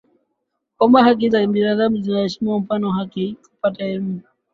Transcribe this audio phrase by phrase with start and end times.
[0.77, 4.29] kwamba haki za binadamu zinaheshimiwa mfano haki ya kupata elimu afya